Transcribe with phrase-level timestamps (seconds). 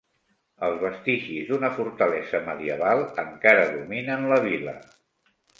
[0.67, 4.79] Els vestigis d'una fortalesa medieval encara dominen la vila.